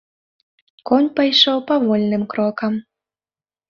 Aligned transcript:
Конь 0.91 1.09
пайшоў 1.21 1.63
павольным 1.71 2.23
крокам. 2.35 2.73